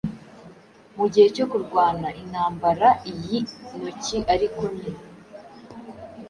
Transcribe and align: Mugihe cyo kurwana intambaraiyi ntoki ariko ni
Mugihe 0.97 1.27
cyo 1.35 1.45
kurwana 1.51 2.07
intambaraiyi 2.21 3.37
ntoki 3.69 4.17
ariko 4.33 4.61
ni 4.75 4.89